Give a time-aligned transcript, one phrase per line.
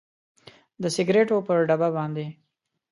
[0.81, 2.25] د سګریټو پر ډبه باندې